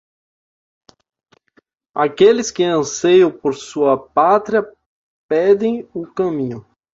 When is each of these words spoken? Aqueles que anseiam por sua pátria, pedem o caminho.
Aqueles 1.93 2.49
que 2.49 2.63
anseiam 2.63 3.29
por 3.31 3.53
sua 3.53 3.95
pátria, 3.95 4.67
pedem 5.29 5.87
o 5.93 6.07
caminho. 6.07 6.65